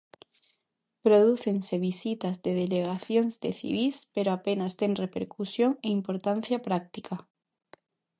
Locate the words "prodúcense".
1.05-1.75